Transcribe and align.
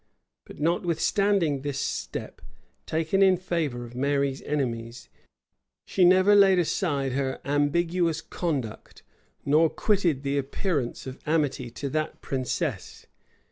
But 0.45 0.59
notwithstanding 0.59 1.61
this 1.61 1.77
step, 1.77 2.41
taken 2.87 3.21
in 3.21 3.37
favor 3.37 3.85
of 3.85 3.93
Mary's 3.93 4.41
enemies, 4.41 5.09
she 5.85 6.05
never 6.05 6.33
laid 6.33 6.57
aside 6.57 7.11
her 7.11 7.39
ambiguous 7.45 8.19
conduct, 8.19 9.03
nor 9.45 9.69
quitted 9.69 10.23
the 10.23 10.39
appearance 10.39 11.05
of 11.05 11.19
amity 11.27 11.69
to 11.69 11.87
that 11.89 12.19
princess. 12.19 13.05